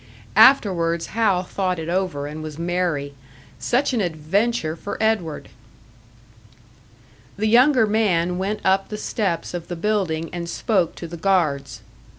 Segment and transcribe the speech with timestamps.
[0.35, 3.13] Afterwards Hal thought it over and was merry.
[3.59, 5.49] Such an adventure for Edward!
[7.37, 11.81] The younger man went up the steps of the building and spoke to the guards.